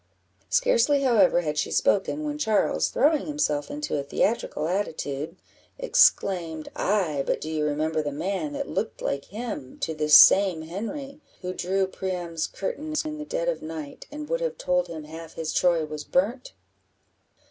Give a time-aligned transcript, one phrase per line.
[0.49, 5.35] Scarcely, however, had she spoken, when Charles, throwing himself into a theatrical attitude,
[5.77, 7.23] exclaimed "Ay!
[7.23, 11.55] but do you remember the man that looked like him to this same Henry, '_Who
[11.55, 15.53] drew Priam's curtains in the dead of night, and would have told him half his
[15.53, 16.53] Troy was burnt?